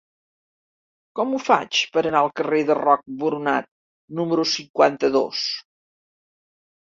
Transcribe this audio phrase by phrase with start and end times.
[1.17, 3.69] Com ho faig per anar al carrer de Roc Boronat
[4.21, 5.45] número cinquanta-dos?